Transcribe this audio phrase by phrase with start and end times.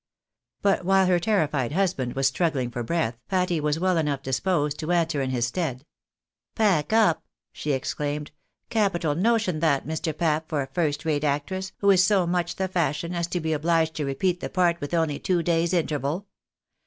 [0.63, 4.91] But, while her terrified husband was struggling for breath, Patty was well enough disposed to
[4.91, 5.85] answer in his stead."
[6.55, 8.31] Pack up!" she exclaimed."
[8.71, 10.17] Capital notion that, Mr.
[10.17, 13.53] Pap, for a first rate actress, who is so much the fashion, as to be
[13.53, 16.25] obliged to repeat the part with only two days' interval.